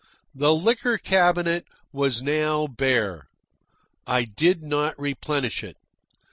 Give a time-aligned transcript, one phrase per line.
[0.33, 3.27] The liquor cabinet was now bare.
[4.07, 5.77] I did not replenish it.